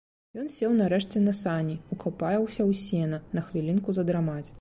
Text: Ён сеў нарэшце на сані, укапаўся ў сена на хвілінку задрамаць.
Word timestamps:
Ён 0.43 0.47
сеў 0.53 0.71
нарэшце 0.77 1.19
на 1.25 1.33
сані, 1.41 1.75
укапаўся 1.97 2.61
ў 2.69 2.71
сена 2.85 3.21
на 3.39 3.45
хвілінку 3.51 3.97
задрамаць. 3.99 4.45